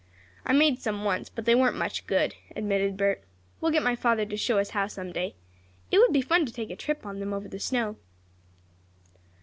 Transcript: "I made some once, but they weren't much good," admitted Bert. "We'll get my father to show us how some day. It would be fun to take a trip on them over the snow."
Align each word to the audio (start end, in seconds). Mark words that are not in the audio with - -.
"I 0.47 0.51
made 0.53 0.79
some 0.79 1.03
once, 1.03 1.29
but 1.29 1.45
they 1.45 1.53
weren't 1.53 1.77
much 1.77 2.07
good," 2.07 2.33
admitted 2.55 2.97
Bert. 2.97 3.23
"We'll 3.59 3.71
get 3.71 3.83
my 3.83 3.95
father 3.95 4.25
to 4.25 4.35
show 4.35 4.57
us 4.57 4.71
how 4.71 4.87
some 4.87 5.11
day. 5.11 5.35
It 5.91 5.99
would 5.99 6.11
be 6.11 6.21
fun 6.21 6.43
to 6.47 6.51
take 6.51 6.71
a 6.71 6.75
trip 6.75 7.05
on 7.05 7.19
them 7.19 7.33
over 7.33 7.47
the 7.47 7.59
snow." 7.59 7.97